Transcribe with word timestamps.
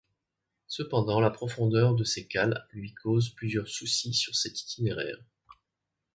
Cependant, 0.65 1.19
la 1.19 1.29
profondeur 1.29 1.93
de 1.93 2.03
ses 2.03 2.25
cales 2.25 2.65
lui 2.71 2.91
cause 2.95 3.29
plusieurs 3.35 3.67
soucis 3.67 4.15
sur 4.15 4.35
cet 4.35 4.59
itinéraire. 4.59 5.19